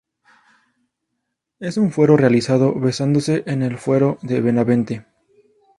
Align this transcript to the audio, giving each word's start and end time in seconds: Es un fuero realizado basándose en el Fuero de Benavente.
Es 1.59 1.77
un 1.77 1.91
fuero 1.91 2.17
realizado 2.17 2.73
basándose 2.73 3.43
en 3.45 3.61
el 3.61 3.77
Fuero 3.77 4.17
de 4.23 4.41
Benavente. 4.41 5.05